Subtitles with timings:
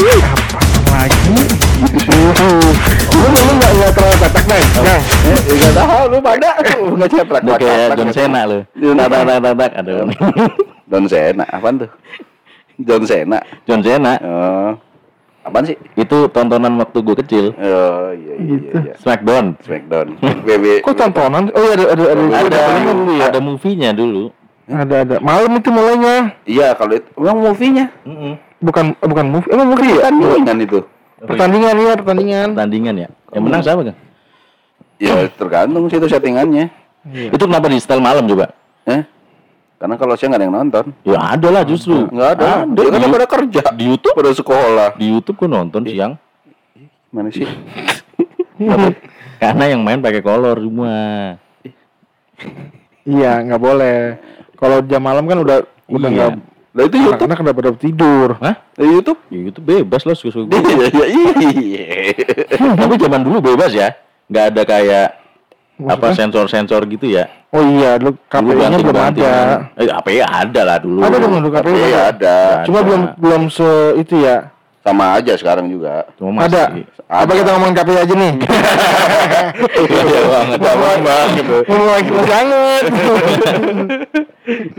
[0.00, 1.36] lagi
[3.10, 4.64] Lu lu nggak nggak terlalu cetak nih?
[5.50, 6.50] Nggak tahu lu pada
[6.96, 7.40] nggak cetak.
[7.42, 8.58] Lu kayak John Cena lu.
[8.96, 9.70] Tak tak tak tak tak.
[9.80, 10.04] Aduh.
[10.90, 11.90] John Cena, apaan tuh?
[12.80, 13.38] John Cena.
[13.64, 14.70] John Cena Oh,
[15.42, 15.76] apaan sih?
[15.94, 17.46] itu tontonan waktu gue kecil.
[17.54, 18.72] Oh iya iya iya.
[18.82, 18.92] iya.
[18.98, 19.56] Smackdown.
[19.62, 20.06] Smackdown.
[20.42, 20.64] BB.
[20.80, 23.24] kok tontonan oh iya ada ada ada Ada ada ya?
[23.28, 24.32] ada movie-nya dulu.
[24.66, 27.90] ada ada malam itu mulainya Iya kalau itu emang movie-nya.
[28.06, 30.78] bukan eh, bukan movie emang movie ya Pertandingan itu.
[31.20, 33.08] pertandingan ya pertandingan Pertandingan ya.
[33.30, 33.96] Yang menang siapa kan?
[35.00, 36.64] Ya tergantung sih itu settingannya.
[37.32, 38.52] Itu kenapa di setel malam coba?
[38.84, 39.04] Eh?
[39.76, 40.84] Karena kalau saya nggak ada yang nonton.
[41.02, 42.04] Ya ada lah justru.
[42.06, 42.48] Nggak ada.
[42.62, 43.62] Ada Dia kan pada kerja.
[43.72, 44.12] di YouTube.
[44.12, 44.88] Pada sekolah.
[44.94, 46.20] Di YouTube gue nonton siang.
[47.08, 47.48] Mana sih?
[49.40, 50.96] Karena yang main pakai kolor semua.
[53.02, 53.96] iya nggak boleh
[54.54, 56.26] kalau jam malam kan udah udah Iya.
[56.70, 57.18] Lah itu YouTube.
[57.18, 58.54] anak-anak udah pada tidur Hah?
[58.62, 59.18] Lah YouTube.
[59.26, 60.60] Ya YouTube bebas lah suka-suka gue.
[60.94, 61.86] Iya iya iya.
[62.54, 63.90] Tapi zaman dulu bebas ya.
[64.26, 65.06] Nggak ada kayak
[65.80, 67.24] apa sensor-sensor gitu ya.
[67.50, 69.32] oh iya lu Dulu KPI-nya belum ada.
[69.74, 71.00] Eh, KPI ada lah dulu.
[71.00, 72.36] ada dong dulu KPI Iya ada.
[72.62, 76.08] cuma belum belum se itu ya Sama aja sekarang juga.
[76.16, 76.88] Cuma ada masih.
[77.04, 78.32] apa kita ngomongin KPI aja nih
[79.76, 80.58] Iya banget.
[80.60, 81.44] Gampang banget.
[81.68, 82.84] ngomong lagi banget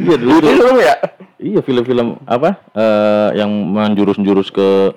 [0.01, 0.35] Iya dulu.
[0.41, 0.95] Film ya?
[1.41, 2.49] Iya film-film apa?
[2.73, 4.93] Eh yang menjurus-jurus ke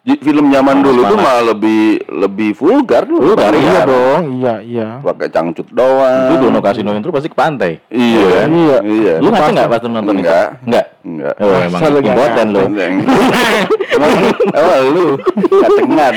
[0.00, 3.28] Film zaman dulu tuh malah lebih lebih vulgar dulu.
[3.28, 3.88] Vulgar, iya sekarang.
[3.88, 6.32] dong iya iya Pakai cangcut doang.
[6.32, 7.76] itu Dono Kasino Intro pasti ke pantai.
[7.88, 8.48] Iya.
[8.48, 8.76] Iya.
[8.80, 9.14] Iya.
[9.20, 10.24] Lu ngaca nggak pas nonton itu?
[10.24, 10.46] Enggak.
[10.64, 10.86] Enggak.
[11.02, 11.34] Enggak.
[11.36, 12.60] Oh, emang Masa lu nggak impoten lu.
[13.88, 14.10] Emang
[14.56, 15.04] emang lu
[15.60, 16.12] kacengan.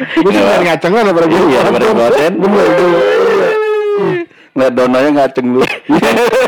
[0.00, 2.32] gue nyari ngacengan daripada gue Iya, impoten.
[2.40, 2.86] bener itu
[4.50, 5.60] Ngeliat dononya ngaceng lu.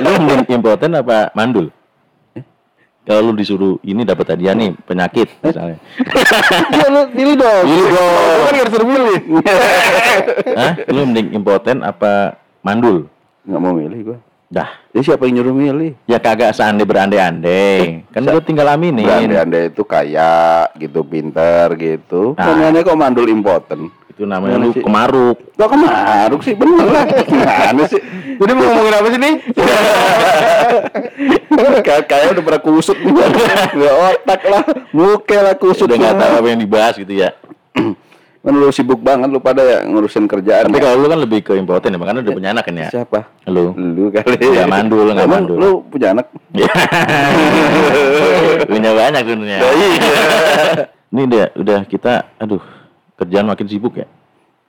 [0.01, 0.11] Lu
[0.49, 1.69] impoten apa mandul?
[3.03, 5.79] Kalau lu disuruh ini dapat hadiah nih penyakit misalnya.
[6.73, 8.15] Iya, lu pilih dong Pilih dong.
[8.15, 9.19] Lu kan harus pilih
[10.61, 10.73] Hah?
[10.87, 13.11] Lu mending impoten apa mandul?
[13.43, 14.19] Enggak mau milih gua.
[14.53, 14.69] Dah.
[14.93, 15.91] Jadi siapa yang nyuruh milih?
[16.07, 18.07] Ya kagak seandai berandai-andai.
[18.13, 19.03] Kan gua tinggal aminin.
[19.09, 22.39] Berandai-andai itu kaya gitu, pinter gitu.
[22.39, 22.71] Nah.
[22.85, 23.91] Kok mandul impoten.
[24.13, 24.85] Itu namanya lu sih?
[24.85, 25.41] kemaruk.
[25.57, 27.05] Kok kemaruk sih bener lah.
[27.25, 28.01] Gimana sih?
[28.37, 29.35] Jadi mau ngomongin apa sih nih?
[31.87, 32.97] Kayak kayak udah pernah kusut.
[33.01, 35.89] Nggak otak lah, muka lah kusut.
[35.89, 37.37] Udah nggak tahu apa yang dibahas gitu ya.
[38.43, 40.67] Kan lu sibuk banget lu pada ya ngurusin kerjaan.
[40.67, 40.83] Tapi ya.
[40.83, 42.89] kalau lu kan lebih ke impoten ya, makanya udah punya anak kan ya.
[42.91, 43.19] Siapa?
[43.47, 43.71] Lu.
[43.79, 44.35] Lu kali.
[44.35, 45.57] Nggak mandul, nggak mandul.
[45.63, 46.27] Lu punya anak?
[46.51, 46.67] Ya.
[48.75, 49.59] punya banyak dunia.
[51.15, 52.59] Ini dia, udah kita, aduh,
[53.23, 54.07] kerjaan makin sibuk ya.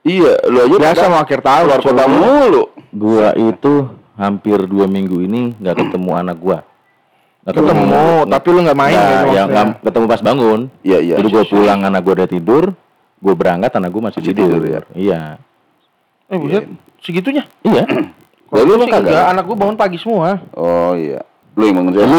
[0.03, 2.63] Iya, lu aja Biasa mau akhir tahun keluar kota mulu.
[2.91, 3.73] Gua itu
[4.13, 6.59] hampir dua minggu ini nggak ketemu anak gua.
[7.43, 10.59] Nggak Ketemu, tapi lu nggak main Nggak, gitu ya, nggak ketemu pas bangun.
[10.83, 11.15] Iya, iya.
[11.19, 12.63] Jadi gua pulang anak gua udah tidur,
[13.19, 14.47] gua berangkat anak gua masih, Masih tidur.
[14.59, 14.81] tidur, ya?
[14.95, 15.21] Iya.
[16.31, 16.63] Eh buset,
[17.03, 17.83] segitunya Iya.
[18.53, 19.09] Lalu lu Sih kagak?
[19.09, 21.25] enggak, anak gue bangun pagi semua Oh iya.
[21.53, 22.07] Lu yang bangun saya.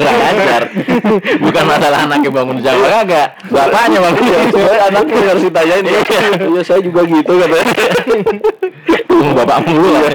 [0.00, 0.62] Kurang ajar.
[1.36, 3.28] Bukan masalah anaknya bangun jam kagak.
[3.52, 4.40] Bapaknya bangun jam.
[4.48, 5.84] Soalnya anaknya harus ditanyain.
[5.84, 7.74] Iya, saya juga gitu katanya.
[9.36, 10.12] Bapak mulu lah.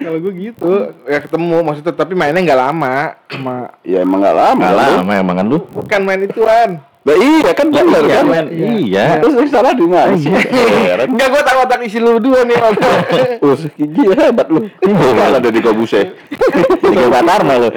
[0.00, 0.72] Kalau gue gitu,
[1.04, 4.64] ya ketemu maksudnya tapi mainnya nggak lama sama Ya emang gak lama.
[4.64, 5.58] Nggak lama emang kan lu.
[5.76, 6.70] bukan main ituan.
[7.06, 8.24] Nah, iya kan bener Iya, kan?
[8.26, 8.46] men.
[8.50, 9.22] Iya.
[9.22, 10.26] Terus yang salah di mana sih?
[10.26, 11.06] Heran.
[11.14, 12.58] Enggak gue tahu otak isi lu dua nih.
[12.58, 12.74] Om.
[13.46, 14.66] Uh, gigi hebat lu.
[14.82, 16.18] Malah ada di Kobuse.
[16.82, 17.70] Tiga Batarma lu.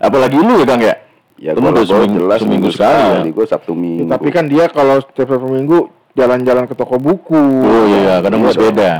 [0.00, 0.94] Apalagi lu ya Kang ya?
[1.36, 3.20] Ya Lu kalau udah gua seminggu, jelas seminggu sekali ya.
[3.28, 4.08] Gue Sabtu Minggu.
[4.08, 5.78] tapi kan dia kalau setiap satu minggu
[6.14, 7.34] jalan-jalan ke toko buku.
[7.60, 8.92] Oh iya, kadang Iya bersepeda.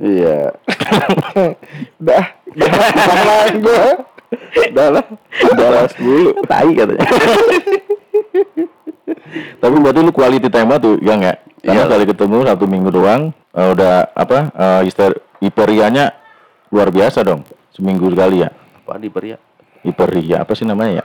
[0.00, 0.38] Iya.
[2.10, 2.24] Dah,
[3.28, 3.82] lain gue.
[4.72, 5.04] Udah lah.
[5.52, 6.30] Udah lah dulu.
[6.44, 7.06] Tai katanya.
[9.58, 11.38] Tapi berarti lu quality time tuh, ya nggak?
[11.62, 11.90] Karena Iya.
[11.94, 13.22] kali ketemu satu minggu doang,
[13.54, 14.50] eh, udah apa?
[14.50, 16.10] eh, hister hiperianya
[16.74, 17.46] luar biasa dong.
[17.70, 18.50] Seminggu sekali ya.
[18.82, 19.38] Apa di pria?
[19.82, 21.04] Hiperia apa sih namanya ya?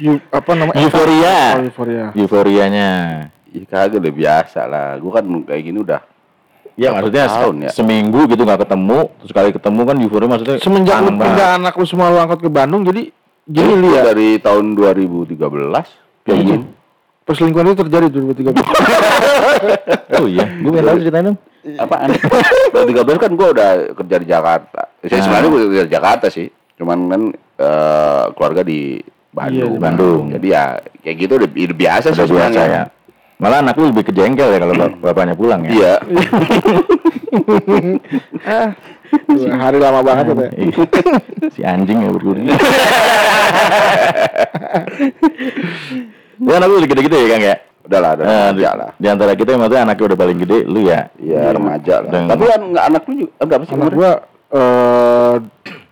[0.00, 0.80] You, apa namanya?
[0.80, 1.38] Euforia.
[1.54, 2.04] Oh, euforia.
[2.16, 2.88] Euforianya.
[3.54, 4.88] Ya kagak udah biasa lah.
[4.98, 6.00] Gue kan kayak gini udah.
[6.74, 7.70] Ya maksudnya tahun se- ya?
[7.72, 11.84] seminggu gitu nggak ketemu, terus sekali ketemu kan euforia maksudnya Semenjak lu pindah anak lu
[11.84, 14.02] semua lu angkut ke Bandung, jadi gini Itu lihat.
[14.04, 15.86] dari tahun 2013
[16.22, 16.42] kayak Hmm.
[16.44, 16.66] gini.
[17.24, 18.58] Perselingkuhan itu terjadi 2013.
[20.14, 21.38] Oh iya, gue pengen tahu ceritain dong.
[21.76, 22.10] Apaan?
[22.12, 24.82] 2013 kan gue udah kerja di Jakarta.
[25.00, 25.22] Saya Ah.
[25.22, 26.46] sebenarnya gue kerja di Jakarta sih.
[26.74, 27.22] Cuman kan
[27.54, 28.98] eh, keluarga di
[29.30, 29.70] Bandung.
[29.70, 30.22] Iya, di Bandung.
[30.28, 30.64] Jadi ya
[31.00, 32.64] kayak gitu udah, udah biasa sih biasa sebenarnya.
[32.66, 32.82] ya.
[33.34, 35.70] Malah anak lu lebih kejengkel ya kalau bap- bapaknya pulang ya.
[35.70, 35.94] Iya.
[38.44, 38.70] Ah,
[39.28, 40.36] dua hari lama banget tuh.
[40.50, 40.74] Iya.
[41.48, 42.50] si anjing ya berguna.
[46.36, 47.56] ya anak lu udah gede-gede ya Kang ya?
[47.84, 48.90] Udah lah, udah Eh, di, lah.
[48.96, 51.00] di antara kita maksudnya anaknya udah paling gede, lu ya?
[51.14, 52.10] Iya, remaja lah.
[52.10, 54.10] Dan- Tapi kan nggak anak lu juga eh, berapa sih Anak gua
[54.50, 55.34] eh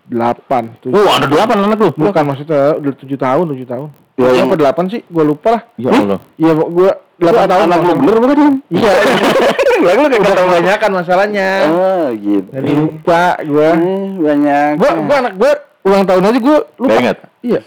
[0.04, 0.94] delapan tujuh.
[0.94, 1.90] Oh, ada delapan anak lu?
[1.94, 3.88] Bukan maksudnya udah tujuh tahun, tujuh tahun.
[4.12, 5.00] Ya, Ya, yang- apa delapan sih?
[5.06, 5.62] Gua lupa lah.
[5.76, 6.18] Ya Allah.
[6.36, 6.90] Iya, gua
[7.22, 7.64] delapan tahun.
[7.70, 8.38] anak lu bener bukan?
[8.68, 8.92] Iya.
[9.82, 11.48] Lah lu kayak kebanyakan masalahnya.
[11.70, 12.48] Oh, gitu.
[12.54, 13.70] Jadi lupa gua.
[13.74, 14.70] Eh, banyak.
[14.78, 15.52] Gua gua anak gua
[15.82, 16.98] ulang tahun aja gua lupa.
[16.98, 17.18] Ingat?
[17.42, 17.60] Iya.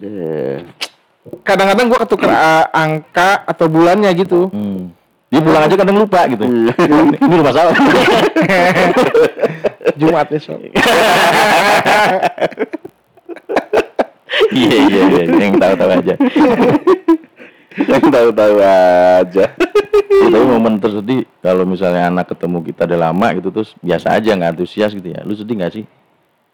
[0.00, 0.64] Deh.
[1.44, 4.48] Kadang-kadang gua ketukar uh, angka atau bulannya gitu.
[4.48, 4.96] Hmm.
[5.28, 6.44] Dia pulang aja kadang lupa gitu.
[6.48, 6.72] Iya.
[6.72, 7.76] ini, ini rumah salah.
[10.00, 10.56] Jumat besok.
[14.54, 16.14] iya iya iya, yang tahu-tahu aja.
[17.86, 19.46] Yang tahu-tahu aja.
[20.08, 24.34] Ya, tapi momen tersedih kalau misalnya anak ketemu kita udah lama gitu terus biasa aja
[24.34, 25.22] nggak antusias gitu ya.
[25.22, 25.84] Lu sedih nggak sih?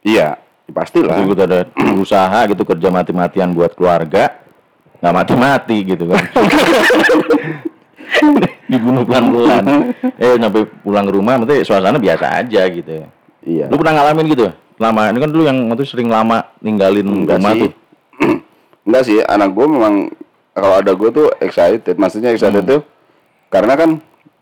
[0.05, 0.37] Iya,
[0.69, 1.17] pastilah.
[1.17, 1.61] Terus kita ada
[1.97, 4.37] usaha gitu kerja mati-matian buat keluarga
[5.01, 6.25] nggak mati-mati gitu kan.
[8.69, 9.65] Dibunuh pelan-pelan.
[10.17, 13.05] Eh sampai pulang ke rumah nanti suasana biasa aja gitu.
[13.45, 13.69] Iya.
[13.69, 14.49] Lu pernah ngalamin gitu?
[14.81, 17.61] Lama ini kan dulu yang waktu sering lama ninggalin Enggak rumah sih.
[17.63, 17.73] tuh.
[18.89, 19.95] Enggak sih, anak gue memang
[20.55, 21.95] kalau ada gue tuh excited.
[21.99, 22.73] Maksudnya excited Hmm.
[22.79, 22.81] tuh
[23.51, 23.91] karena kan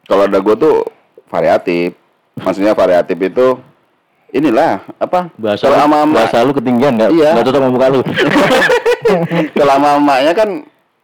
[0.06, 0.76] kalau ada gue tuh
[1.32, 1.96] variatif.
[2.38, 3.46] Maksudnya variatif itu
[4.32, 5.28] inilah apa?
[5.36, 5.76] Bahasa lu,
[6.16, 7.10] bahasa lu ketinggian nggak?
[7.12, 7.30] Iya.
[7.36, 8.00] Nggak sama muka lu.
[9.58, 10.48] kalau sama emaknya kan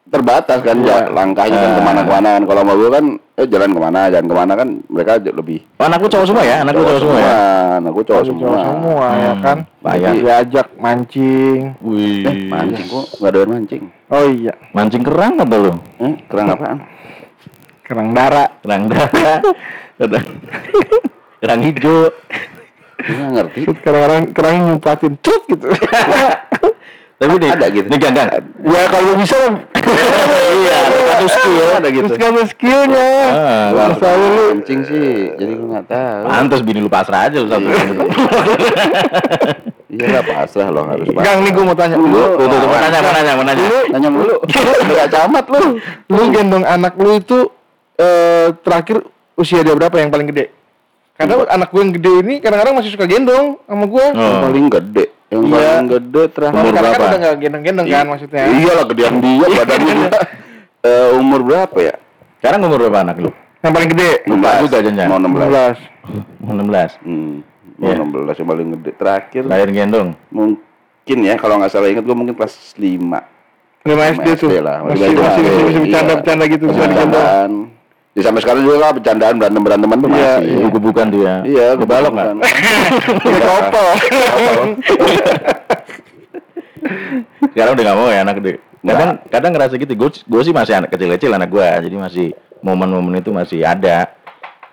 [0.08, 1.76] terbatas kan ja- langkahnya kan Ah.
[1.76, 2.43] ke mana-kemana kan.
[2.44, 5.99] Kalau gue kan eh jalan ke mana, jalan ke mana kan mereka lebih Oh, anak
[5.99, 6.56] lu cowok semua ya?
[6.60, 7.34] Anak lu cowok semua ya?
[7.76, 8.58] Anak gue cowok Cowok semua.
[8.58, 9.58] semua ya Hmm, kan.
[9.78, 10.12] payah.
[10.12, 11.60] Diajak mancing.
[11.81, 12.25] Wih.
[12.25, 13.82] Eh, mancing kok nggak ada mancing.
[14.08, 15.72] Oh iya, Mancing kerang apa lu?
[15.99, 16.78] Eh, kerang apaan?
[17.84, 18.44] kerang dara.
[18.58, 19.08] Kerang darah.
[19.94, 20.25] kerang,
[21.38, 22.08] kerang hijau.
[22.99, 23.61] Gue nggak ngerti.
[23.78, 25.69] Kadang-kadang kerang nyumpatin cut gitu.
[27.16, 27.87] Tapi nih, Ada gitu.
[27.87, 28.28] Nih ganggang.
[28.62, 29.37] ya kalau bisa
[31.19, 32.06] Ada skill ada gitu.
[32.06, 33.11] terus kamu skillnya.
[33.26, 36.23] Ah, Wah, Masa lu mancing sih, jadi gue nggak tahu.
[36.25, 37.67] Pantes bini lu pasrah aja lu satu.
[39.88, 41.25] Iya lah pasrah lo harus pasrah.
[41.25, 43.65] Gang nih gue mau tanya lu, Tuh, tuh, tuh, mau nanya, mau nanya, mau nanya.
[43.91, 44.37] Nanya mulu,
[44.87, 45.62] nggak camat lu.
[46.06, 47.38] lu gendong anak lu itu
[47.97, 49.03] eh terakhir
[49.35, 50.55] usia dia berapa yang paling gede?
[51.12, 54.05] Karena anak gue yang gede ini kadang-kadang masih suka gendong sama gue.
[54.09, 54.43] Yang Oh.
[54.44, 55.50] paling gede, yang Iya.
[55.50, 56.55] paling gede terakhir.
[56.56, 57.03] Umur kan berapa?
[57.03, 58.43] udah nggak gendong-gendong kan maksudnya.
[58.47, 59.94] Iya lah gedean dia, badannya
[60.80, 61.94] Eh, umur berapa ya?
[62.38, 63.30] Sekarang umur berapa anak lu?
[63.58, 64.10] Yang paling gede.
[64.25, 65.08] Lupa juga, Jan, Jan.
[65.08, 65.75] Mau 16.
[66.06, 66.38] 16.
[66.38, 66.90] Mau 16.
[67.02, 67.34] Hmm,
[67.76, 67.96] mau Iya.
[68.00, 68.90] 16 yang paling gede.
[68.94, 70.08] Terakhir Lahir gendong.
[70.30, 73.19] mungkin ya kalau nggak salah ingat gue mungkin kelas 5.
[73.82, 74.50] 5 SD tuh.
[74.60, 74.84] lah.
[74.84, 75.19] Masih masih SD.
[75.19, 75.80] masih bisa Iya.
[75.80, 77.50] bercanda-bercanda gitu Masih bercandaan.
[78.12, 80.42] Ya sampai sekarang juga lah bercandaan berantem beranteman tuh Iya, masih.
[80.44, 80.56] iya.
[80.60, 81.34] Gebuk-gebukan tuh ya.
[81.44, 82.26] Iya, Lu balok nggak?
[83.19, 83.86] Kayak kopel.
[87.48, 88.52] Sekarang udah gak mau ya anak gede.
[88.88, 89.93] Kadang kadang ngerasa gitu.
[89.93, 92.26] Gue gue sih masih anak kecil-kecil anak gue, jadi masih
[92.64, 94.11] momen-momen itu masih ada.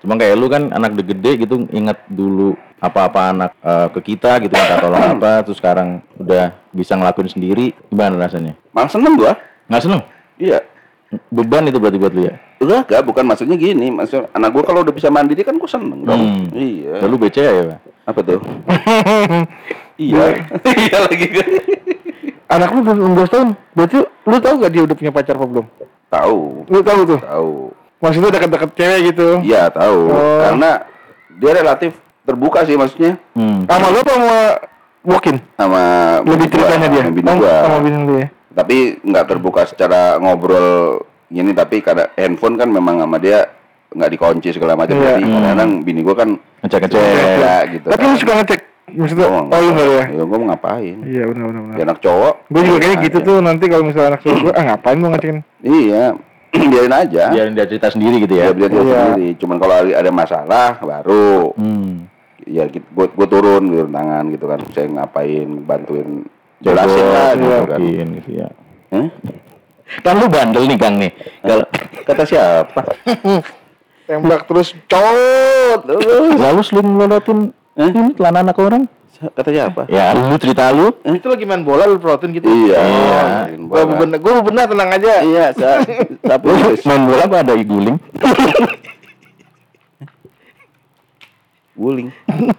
[0.02, 4.38] Cuma kayak lu kan anak udah gede gitu ingat dulu apa-apa anak eh, ke kita
[4.44, 8.54] gitu minta tolong apa terus sekarang udah bisa ngelakuin sendiri gimana rasanya?
[8.76, 9.34] Malah seneng gua.
[9.66, 10.02] Nggak seneng?
[10.38, 10.60] Iya.
[11.32, 12.36] Beban itu berarti buat lu ya?
[12.60, 13.88] Enggak, enggak, bukan maksudnya gini.
[13.90, 16.22] Maksud anak gua kalau udah bisa mandiri kan gua seneng dong.
[16.22, 16.46] Hmm.
[16.54, 17.02] Iya.
[17.08, 17.80] Lalu BCA ya, Pak?
[18.06, 18.40] Apa tuh?
[20.06, 20.24] iya.
[20.86, 21.50] iya lagi kan.
[22.48, 23.48] Anak lu belum 16 tahun.
[23.72, 25.66] Berarti lu tahu gak dia udah punya pacar apa belum?
[26.08, 26.40] Tahu.
[26.66, 27.20] Lu tahu tuh.
[27.20, 27.52] Tahu.
[27.98, 29.28] Maksudnya deket-deket cewek gitu.
[29.42, 30.00] Iya, tahu.
[30.08, 30.40] Oh.
[30.42, 30.72] Karena
[31.32, 33.66] dia relatif terbuka sih maksudnya Hmm.
[33.66, 34.36] Sama lu apa sama
[35.04, 35.38] Walkin?
[35.54, 35.82] sama
[36.24, 37.02] Lebih ceritanya dia.
[37.04, 37.56] sama bini Oh, gua.
[37.62, 38.28] sama bini lu ya.
[38.52, 43.46] Tapi nggak terbuka secara ngobrol gini tapi karena handphone kan memang sama dia
[43.92, 45.18] nggak dikunci segala macam Iya.
[45.18, 45.44] jadi Hmm.
[45.46, 46.30] kadang bini gua kan
[46.62, 47.02] Ngecek-ngecek.
[47.38, 48.60] ya gitu Tapi lu suka ngecek?
[48.86, 50.04] Maksudnya, Oh, oh lu enggak ya?
[50.12, 51.74] ya gua mau ngapain Iya benar benar.
[51.74, 53.26] dia anak cowok Gue juga kayaknya gitu aja.
[53.26, 55.38] tuh nanti kalau misalnya anak cowok gue, ah ngapain gue ngecekin?
[55.62, 56.04] iya
[56.72, 58.44] biarin aja Biarin dia cerita sendiri gitu ya.
[58.44, 58.94] ya biar dia Iya.
[59.10, 62.06] sendiri cuman kalau ada- ada masalah baru Hmm.
[62.42, 66.10] ya gitu gue gue turun turun tangan gitu kan saya ngapain bantuin
[66.60, 67.80] jelasin lah Jago, gitu kan
[68.14, 68.48] gitu ya.
[68.92, 69.08] Hah?
[70.00, 71.12] Kan lu bandel nih Kang nih.
[71.42, 71.66] Kalau
[72.08, 72.82] kata siapa
[74.06, 75.90] Tembak terus cowok.
[76.36, 77.40] lalu sering ngelototin
[77.76, 77.92] Eh?
[77.92, 78.84] ini celana anak orang?
[79.16, 80.92] kata siapa Ya, lu cerita lu.
[81.08, 82.48] Itu lagi main bola lu protein gitu.
[82.48, 83.22] iya Iya.
[83.56, 85.14] Gue bener, gue bener tenang aja.
[85.24, 85.80] iya sa
[86.20, 87.96] tapi Lu main bola apa ada iguling?
[91.76, 92.08] guling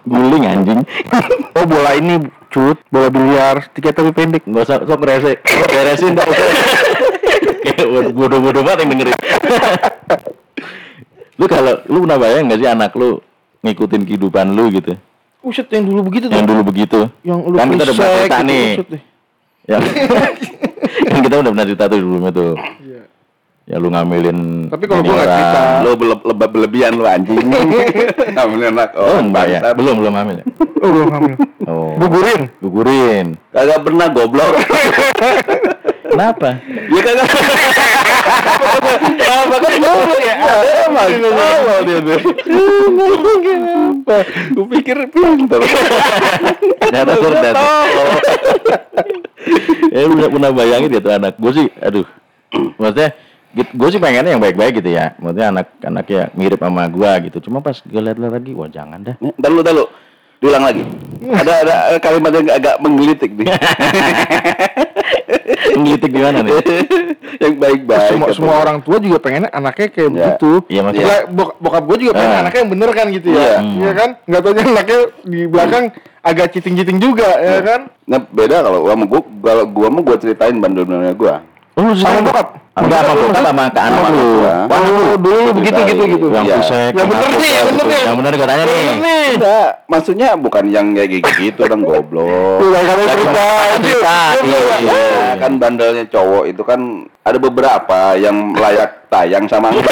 [0.05, 0.81] Guling anjing.
[1.53, 4.45] Oh bola ini cut, bola biliar, tiket tapi pendek.
[4.45, 5.41] Enggak usah sok rese.
[5.69, 6.25] Beresin dah.
[7.65, 9.17] Kayak bodoh-bodoh banget yang dengerin.
[11.37, 13.21] lu kalau lu pernah bayang gak sih anak lu
[13.67, 14.95] ngikutin kehidupan lu gitu?
[15.43, 16.35] Uset yang dulu begitu tuh.
[16.39, 16.99] Yang dulu begitu.
[17.23, 18.67] Yang lu kan kita udah pernah cerita gitu, nih.
[18.71, 19.01] uset deh.
[19.67, 19.77] Ya.
[21.11, 22.53] kan kita udah pernah cerita tuh sebelumnya tuh.
[22.83, 23.01] Iya.
[23.67, 25.59] Ya lu ngambilin Tapi kalau gua cerita.
[25.83, 27.43] Lo bele- lebih berlebihan lo anjing.
[28.35, 29.59] Ngambil anak Oh, enggak ya?
[29.75, 30.45] Belum, belum hamil ya?
[30.79, 31.35] Oh, belum hamil.
[31.67, 31.91] Oh.
[31.99, 32.41] Gugurin.
[32.63, 33.27] Gugurin.
[33.51, 34.51] Kagak pernah goblok.
[36.15, 36.63] Kenapa?
[36.63, 37.27] ya kagak.
[38.27, 40.35] Apa kan goblok ya?
[40.87, 41.07] Emang
[41.85, 42.19] dia tuh.
[44.55, 45.59] Gue pikir pintar.
[46.81, 47.55] Ternyata cerdas.
[49.91, 52.07] ya lu pernah, bayangin gitu anak gue sih, aduh.
[52.79, 53.09] Maksudnya
[53.55, 55.15] gue sih pengennya yang baik-baik gitu ya.
[55.19, 57.37] Maksudnya anak-anaknya mirip sama gue gitu.
[57.47, 59.15] Cuma pas gue liat-liat lagi, wah jangan dah.
[59.19, 59.85] Ntar lu, ntar lu.
[60.37, 60.85] Diulang lagi.
[61.33, 63.49] Ada ada kalimat yang agak menggelitik nih.
[65.77, 66.53] Menggelitik gimana nih?
[67.37, 68.07] Yang baik-baik.
[68.07, 70.11] semua, semua orang tua juga pengennya anaknya kayak Ya.
[70.11, 70.51] begitu.
[70.67, 72.41] Iya, maksudnya- bok- bokap gue juga pengen Ah.
[72.41, 73.39] anaknya yang bener kan gitu ya.
[73.39, 73.57] Iya.
[73.63, 74.09] Iya kan?
[74.23, 75.83] Nggak taunya anaknya di belakang
[76.21, 77.81] agak citing-citing juga ya kan?
[78.03, 81.35] Nah beda kalau gua mau gua kalau gua mau gua ceritain bandel-bandelnya gua.
[81.77, 82.47] Lu Sama bokap.
[82.77, 84.55] Enggak sama bokap sama ke anak Sama gua.
[84.65, 86.25] Wah, lu dulu begitu gitu gitu.
[86.29, 86.55] Yang Iya.
[86.57, 86.91] pusek.
[86.93, 88.01] Yang bener nih, yang bener nih.
[88.01, 88.85] Yang bener gue tanya nih.
[89.27, 92.61] Tidak, maksudnya bukan yang kayak gitu dong goblok.
[92.61, 93.47] Kayak kalian cerita.
[93.77, 94.93] cerita, Iya, iya.
[94.93, 96.79] Ya, kan bandelnya cowok itu kan
[97.21, 99.85] ada beberapa yang layak tayang sama enggak.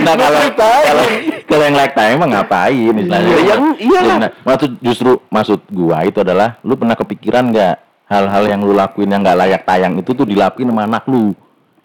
[0.00, 1.04] Nah kalau kalau
[1.46, 3.34] kalau yang like time emang ngapain istilahnya?
[3.78, 4.00] Iya.
[4.16, 9.06] Nah, maksud justru maksud gua itu adalah lu pernah kepikiran nggak hal-hal yang lu lakuin
[9.08, 11.30] yang nggak layak tayang itu tuh dilakuin sama anak lu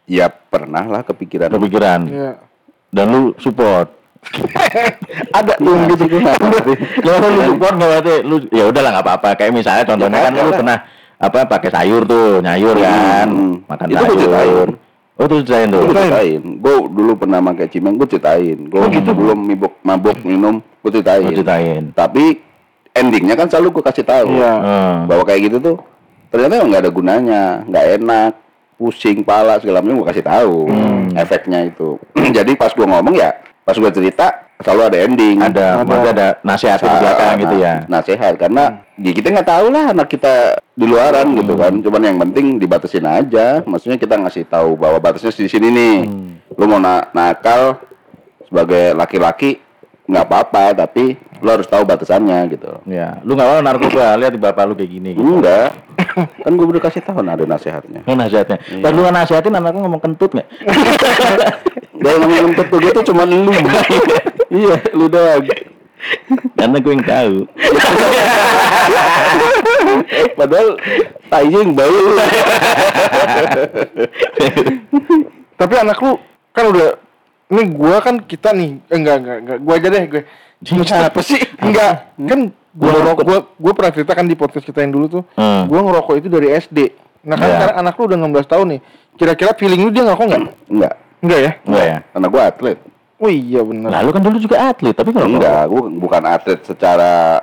[0.03, 1.49] ya pernah lah kepikiran.
[1.49, 2.31] kepikiran Iya.
[2.89, 3.93] dan lu support
[5.31, 6.05] Ada tuh yang gitu.
[6.17, 6.33] ya
[7.29, 10.41] lu support nggak berarti lu ya udahlah nggak apa-apa kayak misalnya contohnya Ya, kan lu
[10.43, 10.57] ada.
[10.57, 10.77] pernah
[11.15, 13.53] apa pakai sayur tuh nyayur kan Hmm.
[13.63, 14.33] makan Itu ceritain.
[14.33, 14.67] sayur
[15.15, 18.57] oh tuh ceritain tuh Gue ceritain, gue dulu pernah pakai cimeng, gue ceritain.
[18.65, 21.23] Gue gitu belum mabuk, mabuk minum, gue ceritain.
[21.23, 22.23] Gua ceritain Tapi
[22.91, 24.53] endingnya kan selalu gue kasih tahu Iya.
[24.53, 24.95] Hmm.
[25.07, 25.77] bahwa kayak gitu tuh
[26.35, 28.31] ternyata emang nggak ada gunanya, nggak enak,
[28.75, 31.15] pusing pala segala macam gue kasih tahu Hmm.
[31.15, 31.95] efeknya itu.
[32.37, 33.31] Jadi pas gue ngomong ya,
[33.63, 34.27] pas gue cerita
[34.59, 35.37] selalu ada ending.
[35.39, 38.63] ada maksudnya ada nasihat di belakang gitu ya Nasihat karena
[38.95, 40.33] ya kita nggak tahu lah anak kita
[40.71, 41.37] di luaran Hmm.
[41.39, 41.73] gitu kan.
[41.79, 43.63] Cuman yang penting dibatasin aja.
[43.63, 45.97] Maksudnya kita ngasih tahu bahwa batasnya di sini nih.
[46.03, 46.31] Hmm.
[46.51, 47.79] Lu mau na- nakal
[48.43, 49.59] sebagai laki-laki
[50.05, 52.79] nggak apa-apa, tapi lu harus tahu batasannya gitu.
[52.87, 55.23] Ya, lu nggak mau narkoba, lihat di bapak lu kayak gini gitu.
[55.23, 55.75] Enggak.
[56.43, 58.03] kan gue udah kasih tahu ada nasihatnya.
[58.03, 58.57] Kan nasihatnya.
[58.67, 58.83] Iya.
[58.83, 60.47] Pas lu nasihatin anak lu ngomong kentut nggak?
[62.03, 63.49] Dan ngomong tentu gitu cuma lu.
[64.53, 65.43] iya, lu doang.
[66.53, 67.35] Karena gue yang tahu.
[70.37, 70.69] Padahal
[71.31, 72.01] tainya yang bau.
[75.55, 76.13] Tapi anak lu
[76.55, 76.89] kan udah
[77.45, 80.23] ini gua kan kita nih eh, enggak enggak enggak gua aja deh gue.
[80.61, 81.41] Apa sih?
[81.65, 82.15] Enggak.
[82.17, 82.39] Kan
[82.71, 85.23] gua ngerokok gua gua pernah cerita kan di podcast kita yang dulu tuh.
[85.33, 85.67] Hmm.
[85.67, 86.79] Gua ngerokok itu dari SD.
[87.23, 87.55] Nah kan Iya.
[87.57, 88.81] sekarang anak lu udah 16 tahun nih.
[89.15, 90.43] Kira-kira feeling lu dia ngerokok enggak?
[90.67, 90.93] Enggak.
[91.19, 91.51] Enggak ya?
[91.63, 91.97] Enggak ya?
[92.05, 92.77] Karena gue atlet.
[93.15, 93.89] Oh iya benar.
[93.89, 97.39] Nah, lu kan dulu juga atlet, tapi kalau Enggak, gue bukan atlet secara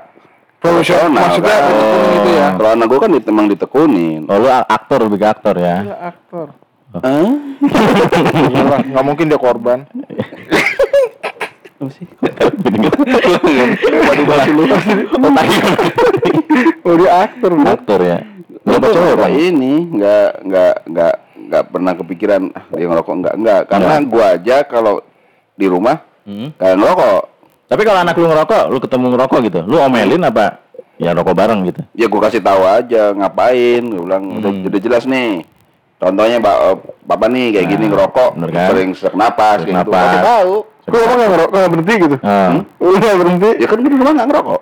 [0.60, 1.62] Profesional, maksudnya kan.
[1.66, 2.46] ditekuni gitu ya?
[2.54, 4.22] Kalau anak gue kan dit- emang ditekunin.
[4.28, 5.76] Oh, lu aktor lebih ke aktor ya.
[5.82, 6.46] Gila aktor.
[6.92, 7.30] Hah?
[8.52, 9.78] Iyalah, nggak mungkin dia korban.
[11.82, 12.06] Apa sih?
[13.82, 14.62] Waduh, bahasa lu.
[16.82, 17.50] Oh dia aktor.
[17.58, 18.18] Aktor ya.
[18.62, 19.32] Cowok, Bang?
[19.32, 24.56] ini nggak nggak nggak nggak pernah kepikiran ah, dia ngerokok nggak nggak karena gue aja
[24.62, 25.02] kalau
[25.52, 26.54] di rumah Hmm.
[26.54, 27.20] kayak ngerokok
[27.66, 30.62] Tapi kalau anak lu ngerokok, lu ketemu ngerokok gitu, lu omelin apa?
[30.94, 31.82] Ya rokok bareng gitu.
[31.92, 34.62] ya gue kasih tahu aja ngapain gue bilang udah, Hmm.
[34.62, 35.42] udah jelas nih
[35.96, 36.56] contohnya pak
[37.02, 38.68] bapak nih kayak gini Nah, ngerokok bener kan?
[38.68, 39.98] sering sesak napas gitu napas.
[40.04, 42.16] kasih tahu Kok emang nggak ngerokok nggak berhenti gitu?
[42.18, 42.56] Hmm.
[42.76, 43.48] Lu nggak berhenti?
[43.54, 44.60] ya kan gue di rumah nggak ngerokok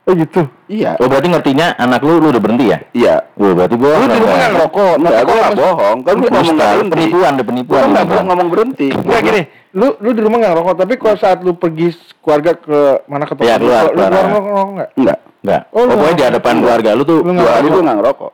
[0.00, 0.40] Oh gitu.
[0.66, 2.78] iya Oh, berarti ngertinya anak lu lu udah berhenti ya?
[2.92, 4.92] iya Oh, berarti gua Lu di rumah nggak ngerokok?
[4.96, 7.82] Enggak, Tapi gue nggak pas- bohong kan gue ngomong nggak berhenti penipuan, ada gue penipuan.
[7.84, 8.08] nggak gitu.
[8.10, 11.52] bohong ngomong berhenti Enggak gini, lu lu di rumah nggak ngerokok, tapi kalau saat lu
[11.54, 11.86] pergi
[12.18, 14.10] keluarga ke mana ke Iya, tempat lu, keluar, lu keluar.
[14.24, 14.88] ngerokok nggak?
[14.96, 15.62] enggak Enggak.
[15.68, 17.98] Oh, lu Pokoknya di nggak- hadapan keluarga lu tuh Lu nggak dua hari gue nggak
[18.00, 18.30] ngerokok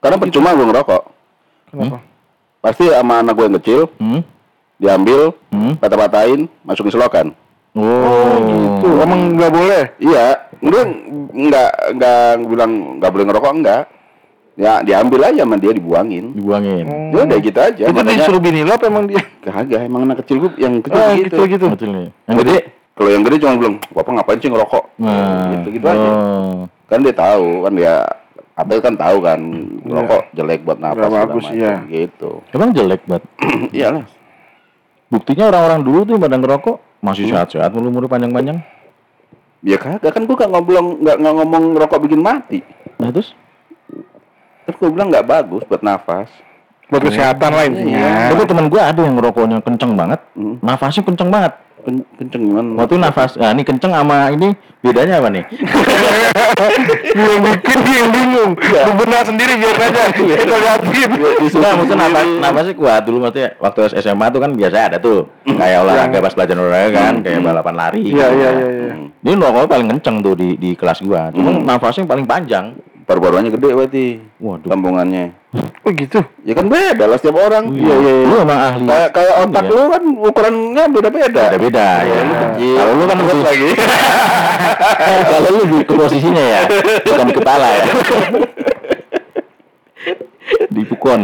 [0.00, 1.02] karena percuma gue ngerokok
[1.70, 1.96] Kenapa?
[2.58, 4.20] pasti sama anak gue yang kecil Hmm?
[4.80, 5.76] Diambil Hmm?
[5.76, 7.28] patah-patahin masukin selokan
[7.70, 9.82] Oh, Gitu, emang nggak boleh.
[10.02, 10.26] Iya,
[10.58, 10.82] gue
[11.30, 13.82] nggak nggak bilang nggak boleh ngerokok enggak.
[14.58, 16.34] Ya diambil aja sama dia dibuangin.
[16.34, 16.82] dibuangin.
[16.84, 17.14] Hmm.
[17.14, 17.84] Ya udah gitu aja.
[17.86, 19.22] Itu makanya disuruh bini lu apa emang dia?
[19.40, 21.24] kagak emang anak kecil gue yang kecil Ah, gitu.
[21.30, 21.66] gitu gitu.
[21.70, 22.08] Betul nih.
[22.26, 22.58] Yang gede?
[22.98, 26.08] Kalau yang gede cuma bilang, "Bapak ngapain sih ngerokok?" Nah, gitu gitu aja.
[26.10, 26.56] oh.
[26.90, 27.94] Kan dia tahu, kan dia
[28.58, 29.40] Abel kan tahu kan
[29.86, 31.80] rokok jelek buat segala bagus, iya.
[31.86, 32.44] gitu.
[32.52, 33.24] Emang jelek banget.
[33.72, 34.04] Iyalah.
[35.10, 38.62] Buktinya orang-orang dulu tuh pada ngerokok masih sehat-sehat, umur panjang-panjang.
[39.60, 42.64] Ya kagak kan gua gak ngobrol nggak ngomong rokok bikin mati.
[42.96, 43.34] Nah terus
[44.64, 46.30] Terus gua bilang nggak bagus buat nafas.
[46.90, 48.34] Buat kesehatan lah intinya.
[48.34, 50.58] Tapi teman gue ada yang ngerokoknya kenceng banget, Hmm.
[50.58, 51.54] nafasnya kenceng banget.
[51.80, 52.68] Ken- kenceng gimana?
[52.76, 54.52] Waktu nafas, nah ini kenceng sama ini
[54.84, 55.44] bedanya apa nih?
[57.16, 58.52] Yang bikin dia yang bingung.
[58.60, 60.04] Lu benar sendiri biar aja.
[60.14, 61.10] Kita liatin.
[61.60, 65.78] Nah, maksudnya nafas, nafasnya kuat dulu maksudnya waktu SMA tuh kan biasa ada tuh kayak
[65.84, 68.00] olahraga pas belajar olahraga kan, kayak balapan lari.
[68.04, 68.36] Iya gitu iya kan.
[68.38, 68.68] iya.
[68.70, 68.94] iya.
[69.20, 71.28] Dia rokoknya paling kenceng tuh di di kelas gua.
[71.34, 72.76] Cuma nafasnya paling panjang.
[73.10, 74.06] Paru-parunya gede berarti.
[74.38, 74.70] Waduh.
[74.70, 75.24] Tampungannya.
[75.82, 76.22] Oh gitu.
[76.46, 77.74] Ya kan beda lah setiap orang.
[77.74, 78.12] Iya iya.
[78.22, 78.86] Lu emang ahli.
[78.86, 79.72] Kayak kayak otak Iya.
[79.72, 81.42] lu kan ukurannya beda-beda.
[81.50, 82.14] Beda-beda ya.
[82.22, 82.76] kecil.
[82.78, 83.70] Kalau lu kan lebih- lagi.
[85.26, 86.60] Kalau lu di posisinya ya,
[87.02, 87.82] bukan di kepala ya.
[90.70, 91.20] di pukon.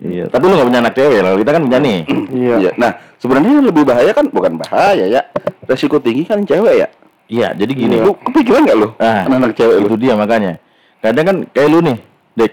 [0.00, 1.98] iya, tapi lu gak punya anak cewek, lalu kita kan punya nih.
[2.30, 2.54] Iya.
[2.60, 2.70] Iya.
[2.78, 5.22] Nah, sebenarnya lebih bahaya kan bukan bahaya ya.
[5.66, 6.88] Resiko tinggi kan cewek ya.
[7.24, 7.96] Iya, jadi gini.
[7.98, 8.88] Lu kepikiran nggak lu?
[8.96, 9.86] Ah, anak cewek lu.
[9.88, 10.60] itu dia makanya.
[11.00, 11.96] Kadang kan kayak lu nih,
[12.34, 12.52] Dek.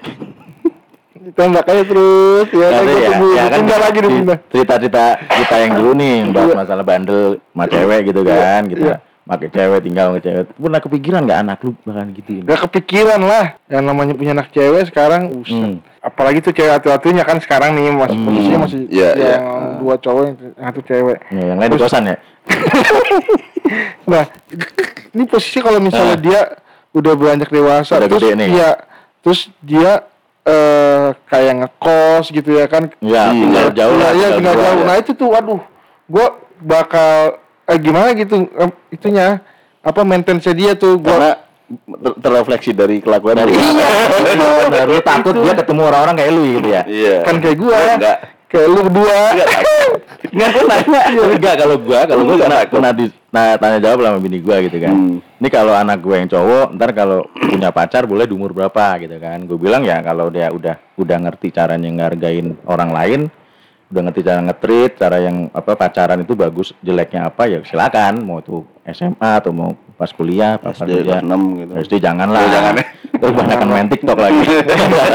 [1.27, 2.67] Ditembak aja terus ya.
[2.71, 6.55] Ada Kan ya, ya kan lagi di- cerita-cerita kita yang dulu nih bahas Iya.
[6.57, 8.83] masalah bandel sama cewek gitu kan, gitu.
[8.89, 8.97] Iya.
[9.21, 10.45] Pakai cewek tinggal sama cewek.
[10.51, 12.41] Pernah kepikiran nggak anak lu bakalan gituin?
[12.41, 13.45] Gak kepikiran lah.
[13.65, 15.21] Yang namanya punya anak cewek sekarang.
[15.31, 15.53] Buset.
[15.53, 15.77] Hmm.
[15.99, 18.25] Apalagi tuh cewek hati-hatinya kan sekarang nih masih Hmm.
[18.25, 19.35] posisinya masih Iya, iya.
[19.37, 19.43] yang
[19.79, 21.17] dua cowok yang satu cewek.
[21.29, 22.15] Ya, yang lain di kosan ya?
[24.03, 24.25] Nah,
[25.09, 26.19] ini posisi kalau misalnya Ah.
[26.19, 26.41] dia
[26.91, 28.49] udah beranjak dewasa Udah terus gede nih.
[28.51, 28.71] iya,
[29.21, 30.03] terus dia
[30.41, 32.89] eh kayak ngekos gitu ya kan.
[32.99, 33.37] Ya, Iya.
[33.37, 34.11] tinggal jauh lah.
[34.11, 34.75] iya, tinggal jauh.
[34.75, 34.83] ya.
[34.83, 35.61] Nah, itu tuh waduh.
[36.03, 36.27] Gua
[36.59, 37.39] bakal
[37.71, 39.39] eh, gimana gitu eh, itunya
[39.81, 41.31] apa maintenance dia tuh gua Karena
[41.71, 43.55] ter- terrefleksi dari kelakuan Dari.
[43.55, 46.81] Benar, lu takut dia ketemu orang-orang kayak lu gitu ya?
[46.85, 47.15] Iya.
[47.23, 48.17] kan kayak gua Enggak.
[48.51, 49.15] kayak lu berdua
[50.31, 51.01] Enggak gue nanya.
[51.33, 54.55] Enggak kalau gua, kalau gua Enggak pernah, pernah di, nah, tanya jawab sama bini gua
[54.61, 54.93] gitu kan.
[54.93, 55.17] Hmm.
[55.41, 59.17] Ini kalau anak gue yang cowok, ntar kalau punya pacar boleh di umur berapa gitu
[59.17, 59.41] kan.
[59.50, 63.19] Gue bilang ya kalau dia udah udah ngerti caranya ngehargain orang lain,
[63.91, 68.23] udah ngerti cara ngetrit, cara yang apa pacaran itu bagus, jeleknya apa ya silakan.
[68.23, 71.71] Mau itu SMA atau mau pas kuliah, pas SD kelas 6 gitu.
[71.85, 72.41] SD jangan lah.
[72.41, 72.85] Oh, jangan ya.
[73.21, 74.41] Terus banyak main TikTok lagi.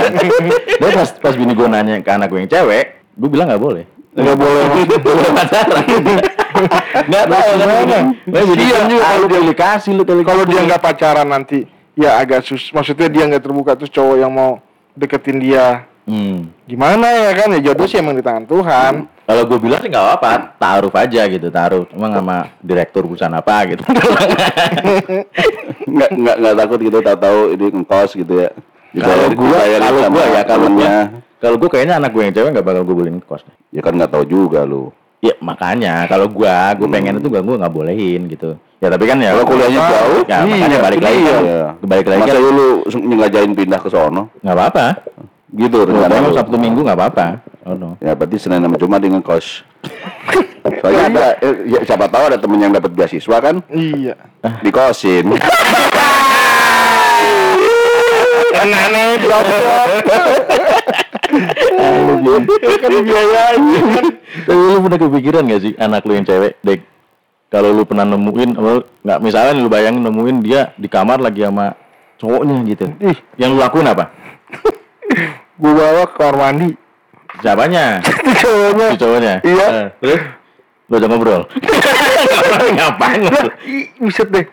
[0.80, 2.84] Terus pas, pas bini gue nanya ke anak gue yang cewek,
[3.16, 3.84] gue bilang nggak boleh.
[4.16, 5.84] nggak boleh Nggak boleh pacaran.
[7.04, 8.04] Nggak tahu kan.
[8.28, 12.68] Nah, jadi juga kalau dia dikasih lu kalau dia nggak pacaran nanti ya agak sus
[12.76, 14.60] maksudnya dia nggak terbuka terus cowok yang mau
[14.92, 16.54] deketin dia Hmm.
[16.64, 18.94] gimana ya kan ya jodoh sih emang di tangan Tuhan
[19.26, 21.82] Kalau gue bilang sih nggak apa-apa, taruh aja gitu, taruh.
[21.90, 23.82] Emang sama direktur perusahaan apa gitu.
[25.90, 28.50] Enggak enggak enggak takut gitu tahu-tahu ini ngkos gitu ya.
[28.94, 30.88] Kalau gue, kalau gue ya, kalau gue,
[31.36, 33.42] kalau gue kayaknya anak gue yang cewek nggak bakal gue bolehin kos.
[33.74, 34.94] Ya kan nggak tahu juga lu.
[35.18, 38.54] Ya makanya kalau gue, gue pengen itu gue gue nggak bolehin gitu.
[38.78, 41.36] Ya tapi kan ya Kalau kuliahnya Ah, jauh, ya makanya Iya, balik lagi iya.
[41.40, 41.60] Iya.
[41.82, 44.22] balik lagi Masa kan lu nyengajain pindah ke sono?
[44.38, 44.86] nggak apa-apa.
[45.56, 46.36] Gitu Kalau rencana emang lu.
[46.36, 47.26] Sabtu Minggu nggak apa-apa.
[47.64, 47.96] Oh no.
[48.04, 49.64] Ya berarti Senin sama Jumat dengan kos.
[50.82, 54.18] Soalnya ada, eh, ya, siapa tahu ada temen yang dapat beasiswa kan, iya
[54.66, 55.30] dikosin.
[58.56, 59.20] aneh-aneh
[62.82, 63.62] kan dibiayain
[64.46, 66.80] Tapi lu pernah kepikiran gak sih anak lu yang cewek, Dek?
[67.46, 71.78] Kalau lu pernah nemuin, apa, nggak misalnya lu bayangin nemuin dia di kamar lagi sama
[72.18, 72.86] cowoknya gitu.
[72.98, 73.18] Ih.
[73.38, 74.10] Yang lu lakuin apa?
[75.56, 76.70] gua bawa ke kamar mandi
[77.36, 78.00] Siapanya?
[78.40, 79.34] cowoknya Si cowoknya.
[79.44, 79.66] Iya.
[79.68, 80.20] Eh, terus
[80.88, 81.42] lu ajak ngobrol.
[82.78, 83.40] Ngapain lu?
[84.00, 84.46] Buset deh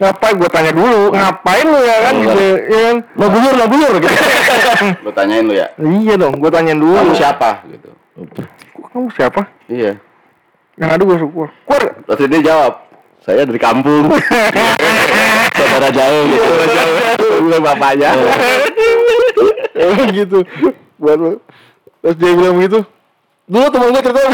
[0.00, 3.94] ngapain gua tanya dulu ngapain lu ya kan gitu ya kan Lo buyur, lo buyur
[4.00, 4.16] gitu.
[5.04, 7.92] Lu tanyain lu ya, iya dong gua tanyain dulu kamu siapa gitu.
[8.80, 10.00] kamu siapa Iya.
[10.80, 11.82] yang ada gua suka kur
[12.16, 12.72] Terus dia jawab,
[13.20, 14.08] saya dari kampung.
[15.60, 16.48] Saudara jauh gitu.
[17.44, 18.08] Gue bapaknya.
[19.76, 20.38] Emang gitu.
[21.00, 21.32] Buat lu.
[22.00, 22.80] Terus dia bilang begitu
[23.50, 24.22] dulu temen gue cerita.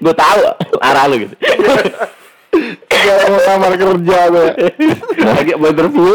[0.00, 0.40] Gue tahu
[0.80, 1.34] arah lu gitu.
[2.88, 4.46] Gak mau kamar kerja gue
[5.20, 6.14] Lagi mau interview.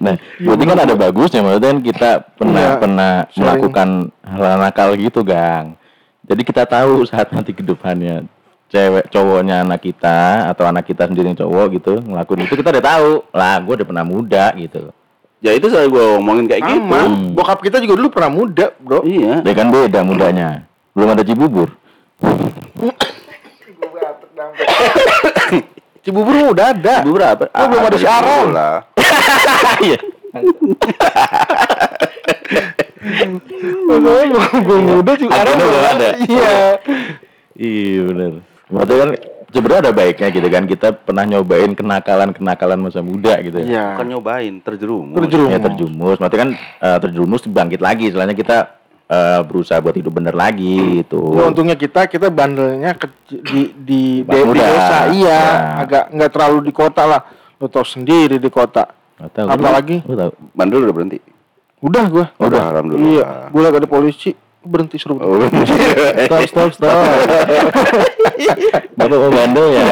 [0.00, 3.88] Nah, berarti kan ada bagusnya, maksudnya kan kita pernah Iya, pernah melakukan
[4.20, 5.80] hal nakal gitu, Gang.
[6.28, 8.28] Jadi kita tahu saat nanti ke depannya
[8.68, 12.84] cewek cowoknya anak kita atau anak kita sendiri yang cowok gitu ngelakuin itu kita udah
[12.86, 14.94] tahu lah gue udah pernah muda gitu
[15.40, 16.84] Ya itu saya gue ngomongin kayak gitu.
[16.84, 17.32] sama Hmm.
[17.32, 19.40] bokap kita juga dulu pernah muda bro Iya.
[19.40, 21.72] dia kan beda mudanya belum ada cibubur
[26.00, 27.04] Cibubur udah ada.
[27.04, 27.44] Ibu berapa?
[27.52, 28.76] Oh, belum ada si lah.
[29.84, 29.98] Iya.
[34.64, 36.08] Gue muda juga belum ada.
[36.24, 36.56] Iya.
[37.52, 38.32] Iya benar.
[38.72, 39.10] Berarti kan
[39.50, 43.66] sebenarnya ada baiknya gitu kan kita pernah nyobain kenakalan-kenakalan masa muda gitu ya.
[43.66, 43.84] Iya.
[43.94, 45.16] Bukan nyobain, terjerumus.
[45.18, 45.52] Terjerumus.
[45.52, 46.16] Ya terjumus.
[46.16, 48.06] Berarti kan eh, terjumus bangkit lagi.
[48.10, 48.56] Soalnya kita
[49.06, 51.34] eh, berusaha buat hidup bener lagi gitu.
[51.34, 55.82] Ya, untungnya kita kita bandelnya kecil di di, Bang di desa iya Ya.
[55.82, 57.20] agak nggak terlalu di kota lah
[57.60, 58.86] lo tau sendiri di kota
[59.20, 59.46] tahu.
[59.50, 60.00] Apalagi?
[60.00, 60.32] Tahu?
[60.54, 61.18] Bandel udah berhenti.
[61.80, 63.08] udah gua Udah, alhamdulillah.
[63.08, 65.40] iya gua lagi ada polisi berhenti suruh Oh,
[66.26, 66.92] Stop, stop, stop.
[68.94, 69.84] Bapak mau bandel ya?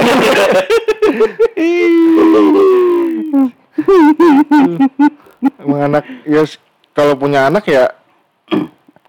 [5.59, 6.43] Emang anak ya
[6.91, 7.95] kalau punya anak ya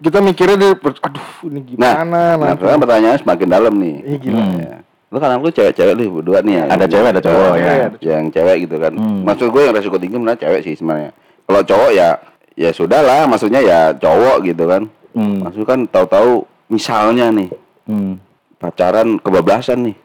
[0.00, 3.96] kita mikirnya dari per- aduh ini Nah, gimana nah, nanti sekarang pertanyaannya semakin dalam nih.
[4.00, 4.56] Ih, gila Hmm.
[4.56, 4.76] Ya.
[5.10, 6.64] Lu kan lu cewek-cewek nih berdua nih ya.
[6.70, 7.72] Ada cewek, ada cowok, ya.
[8.00, 8.92] Yang cewek gitu kan.
[8.94, 9.20] Hmm.
[9.26, 11.10] Maksud gue yang resiko tinggi sebenarnya cewek sih sebenarnya.
[11.44, 12.08] Kalau cowok ya
[12.54, 14.82] ya sudah lah, maksudnya ya cowok gitu kan.
[15.10, 15.42] Hmm.
[15.42, 17.50] Maksud kan tahu-tahu misalnya nih
[17.84, 18.22] Hmm.
[18.56, 19.96] pacaran kebablasan nih.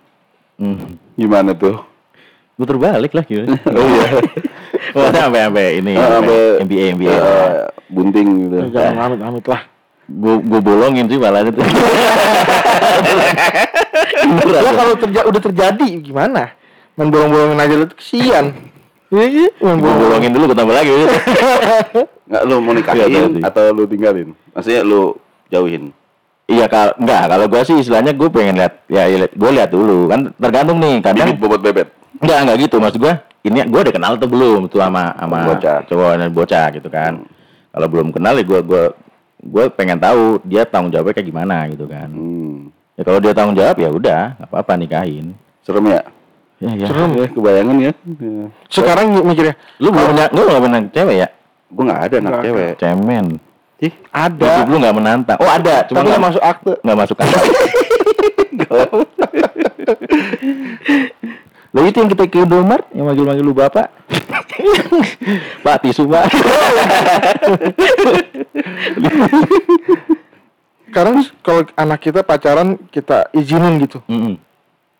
[0.56, 0.98] Hmm.
[1.14, 1.78] Gimana tuh?
[2.56, 3.46] Gue terbalik lah gitu.
[3.70, 4.08] Oh iya.
[4.96, 7.12] Maksudnya sampai sampai ini Ah, sampai- MBA MBA.
[7.12, 8.58] Eh, bunting gitu.
[8.72, 9.62] jangan amit amit lah
[10.06, 11.60] Gue gue bolongin sih malah itu.
[14.46, 16.54] ya kalau terja- udah terjadi gimana
[16.94, 18.54] main bolong-bolongin aja lu tuh kesian
[19.08, 20.92] Iya, iya, main Gue bolong bolongin dulu gue tambah lagi.
[22.26, 23.42] Nggak lu mau Iya, nikahin tadi.
[23.42, 24.30] atau lu tinggalin?
[24.52, 25.02] Maksudnya lu
[25.48, 25.94] jauhin.
[26.46, 30.30] Iya kalau enggak kalau gue sih istilahnya gue pengen lihat ya, gue lihat dulu kan
[30.36, 31.88] tergantung nih kadang Bibit bobot bebet.
[32.16, 35.80] enggak enggak gitu maksud gue ini gue udah kenal tuh belum tuh sama sama Bocah.
[35.86, 37.14] cowok dan bocah gitu kan
[37.68, 38.84] kalau belum kenal ya gue gue
[39.44, 42.70] gue pengen tahu dia tanggung jawabnya kayak gimana gitu kan Hmm.
[42.94, 46.02] ya kalau dia tanggung jawab ya udah nggak apa-apa nikahin Serem ya?
[46.60, 46.88] ya, ya.
[46.88, 47.92] Serem ya, kebayangan ya.
[47.92, 48.46] ya.
[48.70, 51.28] sekarang mikirnya lu belum punya lu nggak pernah cewek ya
[51.76, 52.74] Gue nggak ada anak cewek.
[52.80, 53.26] cemen.
[53.84, 54.64] Ih, ada.
[54.64, 55.38] Hidup lu nggak menantang.
[55.44, 55.84] Oh ada.
[55.92, 56.80] Cuma nggak masuk akte.
[56.80, 57.44] nggak masuk akal
[61.76, 63.92] Lo itu yang kita ke Indomaret yang manggil-manggil lu bapak.
[65.68, 66.32] pak tisu pak.
[70.96, 74.00] sekarang kalau anak kita pacaran kita izinin gitu.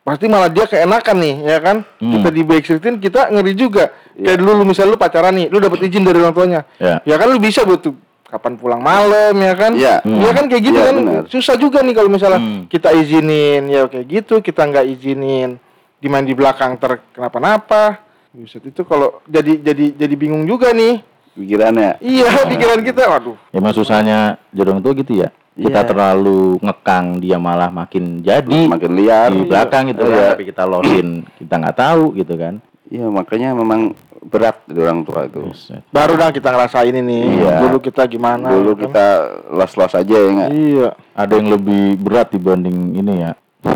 [0.06, 2.14] Pasti malah dia keenakan nih ya kan Hmm.
[2.14, 5.82] kita di backstreetin kita ngeri juga kayak dulu lu misalnya lu pacaran nih lu dapat
[5.82, 7.02] izin dari orang tuanya Ya.
[7.02, 10.06] ya kan lu bisa buat tuh kapan pulang malam ya kan Iya.
[10.06, 11.24] ya kan kayak gitu Iya, kan benar.
[11.26, 12.62] susah juga nih kalau misalnya Hmm.
[12.68, 15.58] kita izinin ya kayak gitu kita nggak izinin
[15.98, 21.00] dimain di belakang ter kenapa-napa Buset, itu kalau jadi jadi jadi bingung juga nih
[21.34, 21.98] pikirannya.
[22.00, 25.32] iya pikiran kita waduh Ya emang susahnya jodoh tua gitu ya.
[25.56, 25.88] Kita Iya.
[25.88, 29.32] terlalu ngekang dia malah makin jadi Makin liar.
[29.32, 30.36] di belakang gitu kan.
[30.36, 32.60] Tapi kita losin kita nggak tahu gitu kan.
[32.86, 35.48] Iya, makanya memang berat dari orang tua itu.
[35.90, 37.64] Baru dah kita ngerasain ini Iya.
[37.64, 38.82] dulu kita gimana Dulu ya kan?
[38.84, 39.06] kita
[39.50, 40.50] los-los aja ya nggak?
[40.52, 43.32] iya Ada yang lebih berat dibanding ini ya.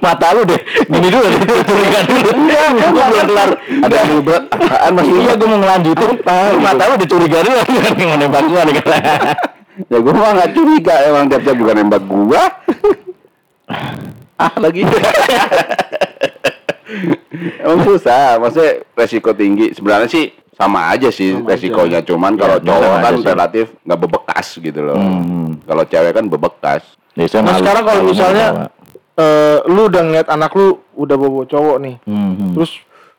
[0.00, 2.28] Mata lu deh, gini dulu deh, curiga dulu.
[2.42, 3.50] Iya, gue belum kelar.
[3.78, 4.44] Ada yang lebih berat.
[4.50, 5.04] Apaan mas?
[5.06, 6.10] Iya, gue mau ngelanjutin.
[6.58, 7.60] Mata lu dicuriga dulu,
[8.00, 8.96] yang mau nembak gua nih kata.
[9.82, 12.44] Ya gue mah nggak curiga emang tiap-tiap bukan nembak gua.
[14.36, 14.84] ah lagi.
[17.58, 19.72] emang susah, maksudnya resiko tinggi.
[19.72, 23.26] Sebenarnya sih sama aja sih Sama resikonya, cuman kalau Ya, cowok kan aja sih.
[23.26, 24.96] relatif nggak bebekas gitu loh.
[24.96, 25.48] Hmm.
[25.62, 26.82] Kalau cewek kan bebekas.
[27.12, 28.46] Ya, Nah malu- sekarang kalau misalnya
[29.14, 32.52] eh lu udah ngeliat anak lu udah bawa cowok nih, Hmm, hmm.
[32.52, 32.72] terus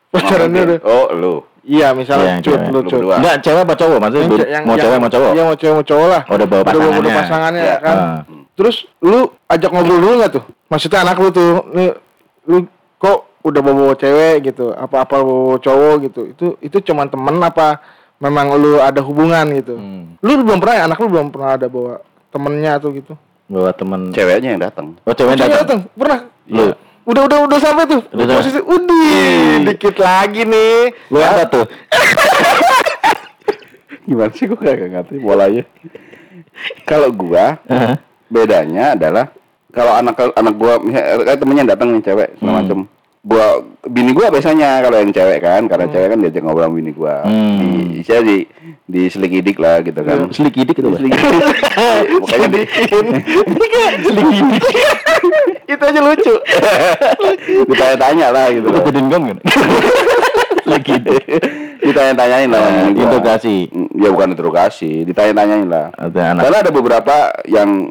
[0.09, 1.35] pacarannya udah, Oh lu.
[1.63, 2.61] Iya misalnya Iya, cut cewek.
[2.63, 3.15] lu Lu cut, berdua.
[3.17, 3.97] Enggak, cewek apa cowok?
[3.97, 5.31] Maksudnya Yang yang- mau yang- cewek mau cowok?
[5.31, 6.21] Iya mau cewek mau cowok lah.
[6.23, 7.15] Oh, udah bawa Udah bawa pasangannya.
[7.17, 7.77] pasangannya Iya.
[7.79, 7.95] kan.
[7.95, 8.19] Ah.
[8.53, 10.43] Terus lu ajak ngobrol dulu nggak tuh?
[10.67, 11.89] Maksudnya anak lu tuh, nih
[12.45, 12.57] lu
[12.95, 14.65] kok udah bawa, bawa cewek gitu?
[14.71, 16.21] Apa apa bawa cowok gitu?
[16.27, 17.81] Itu itu cuman temen apa?
[18.19, 19.75] Memang lu ada hubungan gitu?
[19.75, 20.15] Hmm.
[20.19, 20.83] Lu belum pernah ya?
[20.85, 21.99] anak lu belum pernah ada bawa
[22.29, 23.13] temennya atau gitu?
[23.45, 24.09] Bawa temen.
[24.09, 24.95] Ceweknya yang datang.
[25.01, 25.59] Oh, cewek Cewek datang.
[25.59, 26.19] datang, pernah?
[26.45, 26.65] Lu.
[27.03, 28.01] Udah udah udah sampai tuh.
[28.09, 28.35] Udah.
[28.37, 30.91] Posisi udih, dikit lagi nih.
[31.09, 31.65] Lu apa tuh?
[34.03, 35.63] Gimana sih gua kagak ngerti bolanya.
[36.83, 37.95] Kalau gua Heeh.
[38.27, 39.25] bedanya adalah
[39.69, 42.57] kalau anak anak gua misalnya temennya datang nih cewek segala Hmm.
[42.61, 42.79] macem
[43.23, 43.45] gua
[43.81, 47.23] bini gua biasanya kalau yang cewek kan karena cewek kan diajak ngobrol sama bini gua
[47.23, 47.63] Hmm.
[47.89, 48.43] di saya di
[48.83, 51.07] di selikidik lah gitu kan Selikidik itu, Bang.
[52.19, 52.61] makanya di
[54.03, 54.63] Selikidik.
[55.73, 56.35] Itu aja lucu.
[57.65, 58.83] ditanya-tanya lah gitu loh.
[58.83, 59.37] kemudian gom kan?
[60.63, 61.23] Selikidik.
[61.79, 63.03] ditanya-tanyain lah sama bini gua.
[63.05, 63.55] Interogasi.
[63.67, 67.87] Mm, ya bukan interogasi ditanya-tanyain lah karena ada beberapa yang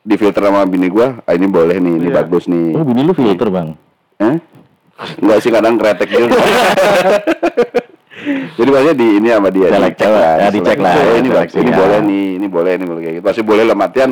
[0.00, 2.16] difilter sama bini gua ah, ini boleh nih ini Iya.
[2.16, 3.74] bagus nih Oh, bini lu filter, Bang.
[4.18, 4.38] Eh?
[4.96, 6.40] Enggak sih kadang kretek juga.
[8.56, 11.56] Jadi maksudnya di ini sama dia Selek- dicek lah, ya, dicek lah, Oh, ini, seleksi,
[11.58, 11.76] ini ya.
[11.76, 13.24] boleh nih, ini boleh, ini boleh kayak gitu.
[13.24, 14.10] Pasti boleh lah matian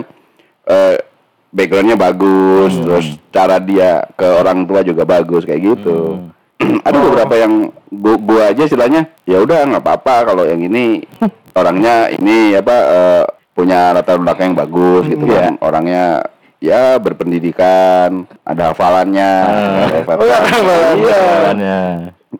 [0.64, 0.94] eh,
[1.50, 2.84] backgroundnya bagus, Hmm.
[2.84, 6.20] terus cara dia ke orang tua juga bagus kayak gitu.
[6.60, 6.80] Hmm.
[6.86, 7.52] Ada beberapa yang
[7.90, 11.00] gua, gua aja istilahnya ya udah nggak apa-apa kalau yang ini
[11.52, 15.40] orangnya ini apa eh, punya latar belakang yang bagus gitu Iya.
[15.40, 15.54] kan.
[15.60, 16.02] Orangnya
[16.64, 19.84] ya berpendidikan, ada hafalannya, Ah.
[19.92, 20.38] ada Oh, iya.
[20.96, 20.96] Iya.
[20.96, 21.78] Jawabannya.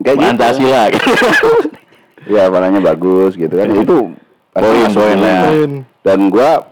[0.01, 0.29] Kayak gitu.
[0.33, 1.09] Pancasila gitu.
[2.25, 3.69] Ya hafalannya bagus gitu kan.
[3.69, 4.17] Itu
[4.49, 5.45] pasti Poin, lah.
[6.01, 6.65] Dan gua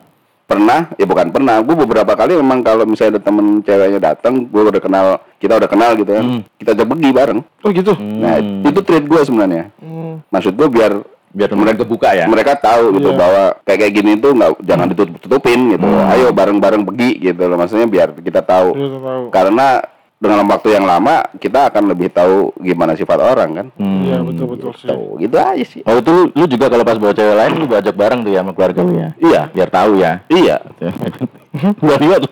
[0.43, 4.73] pernah, ya bukan pernah, gua beberapa kali memang kalau misalnya ada temen ceweknya datang, gua
[4.73, 5.05] udah kenal,
[5.37, 6.41] kita udah kenal gitu kan, Hmm.
[6.57, 7.39] kita ajak pergi bareng.
[7.61, 7.93] Oh gitu.
[7.93, 8.65] Nah, Hmm.
[8.65, 9.69] itu treat gua sebenarnya.
[9.77, 10.25] Hmm.
[10.33, 10.91] Maksud gua biar
[11.33, 12.29] biar mereka kebuka ya.
[12.29, 13.17] mereka tahu gitu Iya.
[13.17, 15.83] bahwa kayak kayak gini tuh nggak jangan ditutup-tutupin gitu.
[15.83, 16.13] Hmm.
[16.13, 17.57] Ayo bareng-bareng pergi gitu loh.
[17.57, 18.77] Maksudnya biar kita tahu.
[18.77, 19.23] Iya, tahu.
[19.33, 19.67] Karena
[20.15, 23.67] dengan waktu yang lama kita akan lebih tahu gimana sifat orang kan.
[23.75, 24.07] Hmm.
[24.07, 24.87] Iya betul betul sih.
[24.87, 25.81] Tuh, gitu aja sih.
[25.83, 28.39] Oh itu lu, lu juga kalau pas bawa cewek lain lu ajak bareng tuh ya
[28.39, 29.09] sama keluarga lu ya.
[29.17, 29.41] Iya.
[29.51, 30.11] Biar tahu ya.
[30.29, 30.55] Iya.
[31.81, 32.19] Banget.
[32.23, 32.29] lu.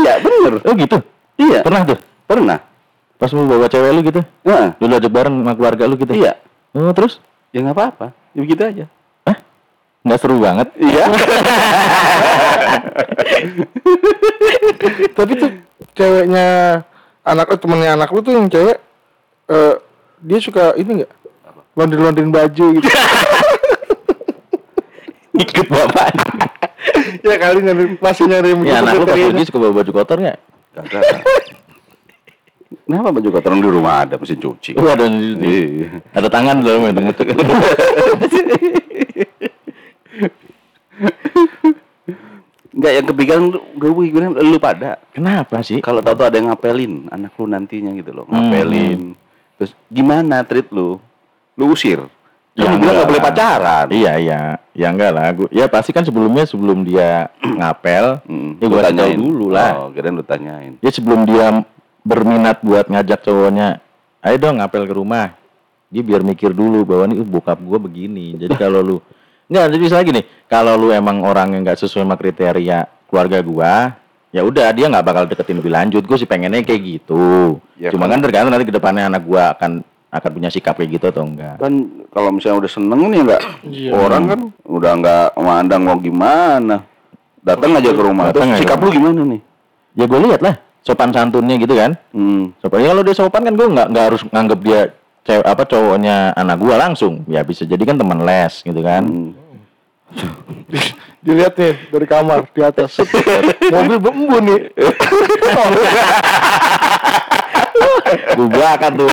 [0.00, 0.54] iya, bener.
[0.64, 0.98] Oh gitu.
[1.36, 1.60] Iya.
[1.60, 1.98] Pernah tuh.
[2.24, 2.58] Pernah.
[3.16, 4.20] Pas mau bawa cewek lu gitu.
[4.44, 6.12] Nah, Lu ajak bareng sama keluarga lu gitu.
[6.14, 6.36] iya.
[6.76, 7.20] Oh terus?
[7.56, 8.12] Ya nggak apa-apa.
[8.36, 8.84] Ya begitu aja.
[10.04, 10.68] Nggak seru banget.
[10.76, 11.04] Iya.
[15.16, 15.50] Tapi tuh
[15.96, 16.46] ceweknya
[17.24, 18.76] anak lu temennya anak lu tuh yang cewek
[19.48, 19.74] eh
[20.20, 21.10] dia suka ini enggak?
[21.74, 22.86] Laundry-laundryin baju gitu.
[25.42, 26.12] Ikut bapak.
[27.26, 30.38] ya kali nyari masih nyari ya anak lu pas pergi suka bawa baju kotor nggak?
[30.76, 31.24] Kagak.
[32.66, 34.74] Kenapa baju kotoran di rumah ada mesin cuci?
[34.74, 35.42] Oh ada di situ.
[35.46, 35.88] Iya.
[36.12, 37.26] Ada tangan dalam itu ngetuk.
[42.76, 45.00] Enggak yang kepikiran gue gimana lu pada.
[45.10, 45.80] Kenapa sih?
[45.80, 48.52] Kalau tahu ada yang ngapelin anak lu nantinya gitu loh, Hmm.
[48.52, 49.00] ngapelin.
[49.56, 51.00] Terus gimana treat lu?
[51.56, 52.04] Lu usir.
[52.56, 53.86] Ya, Ya, dia enggak nggak boleh pacaran.
[53.92, 54.40] Iya iya,
[54.72, 55.28] ya enggak lah.
[55.32, 59.70] Gua, ya pasti kan sebelumnya sebelum dia ngapel, Hmm, ya lu gua tahu dulu lah.
[59.76, 60.72] Oh, kirain lu tanyain.
[60.80, 61.64] Ya sebelum dia
[62.06, 63.82] berminat buat ngajak cowoknya,
[64.22, 65.34] ayo dong ngapel ke rumah.
[65.90, 68.38] Dia biar mikir dulu bahwa nih "Uh, bokap gua begini.
[68.38, 68.96] Jadi kalau lu
[69.50, 73.74] enggak jadi lagi nih, kalau lu emang orang yang nggak sesuai sama kriteria keluarga gua,
[74.30, 76.02] ya udah dia nggak bakal deketin lebih lanjut.
[76.02, 77.58] Gue sih pengennya kayak gitu.
[77.74, 80.98] Ya, Cuma kan- kan tergantung nanti ke depannya anak gua akan akan punya sikap kayak
[80.98, 81.58] gitu atau enggak.
[81.58, 81.74] Kan
[82.10, 83.90] kalau misalnya udah seneng nih enggak Iya.
[83.94, 86.76] orang kan udah enggak memandang mau gimana.
[87.46, 88.34] Datang aja ke rumah.
[88.34, 89.40] Datang Terus sikap lu gimana nih?
[89.94, 91.98] Ya gue lihat lah sopan santunnya gitu kan.
[92.14, 92.54] Hmm.
[92.62, 94.80] Sopan ya kalau dia sopan kan gue nggak nggak harus nganggep dia
[95.26, 97.26] cewek apa cowoknya anak gua langsung.
[97.26, 99.02] Ya bisa jadi kan teman les gitu kan.
[99.02, 99.34] hmm.
[101.26, 103.02] Dilihat nih dari kamar di atas.
[103.74, 104.70] Mobil berembun nih.
[108.38, 109.10] Gue bakar tuh.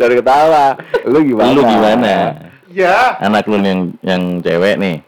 [0.00, 0.72] Dari ketawa.
[1.04, 1.52] Lu gimana?
[1.52, 2.32] Lu gimana?
[2.72, 5.04] Ya, Anak lu yang yang cewek nih.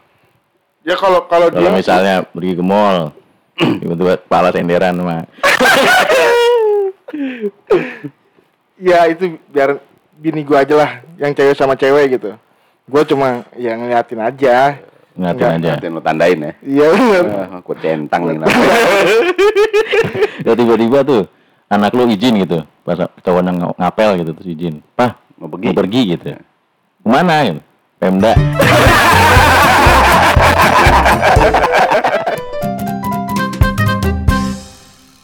[0.83, 3.15] ya kalau kalau dia misalnya pergi ke mall,
[3.81, 5.21] tiba-tiba kepala senderan mah.
[8.81, 9.77] ya itu biar
[10.17, 12.33] bini gua aja lah yang cewek sama cewek gitu.
[12.89, 14.81] Gua cuma ya ngeliatin aja.
[15.13, 15.77] Enggak, aja.
[15.77, 16.51] Nanti lu tandain ya.
[16.65, 17.25] Iya bener.
[17.29, 18.41] Ah, aku centang nih.
[20.43, 21.23] Ya tiba-tiba tuh
[21.69, 22.65] anak lu izin gitu.
[22.83, 24.81] Pas cowoknya ng- ngapel gitu terus izin.
[24.97, 25.71] Pah, Mau mau pergi.
[25.71, 26.25] pergi gitu.
[26.35, 27.61] Ke mana gitu?
[28.01, 28.33] Pemda.